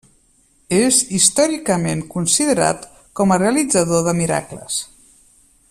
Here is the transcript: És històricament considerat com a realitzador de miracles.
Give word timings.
És 0.77 1.01
històricament 1.17 2.01
considerat 2.15 2.89
com 3.21 3.35
a 3.35 3.39
realitzador 3.43 4.03
de 4.09 4.19
miracles. 4.23 4.83